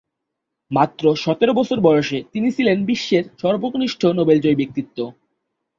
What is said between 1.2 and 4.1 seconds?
সতেরো বছর বয়সে তিনি ছিলেন বিশ্বের সর্বকনিষ্ঠ